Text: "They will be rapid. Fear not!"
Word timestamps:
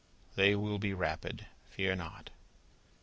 "They 0.33 0.55
will 0.55 0.79
be 0.79 0.95
rapid. 0.95 1.45
Fear 1.69 1.97
not!" 1.97 2.31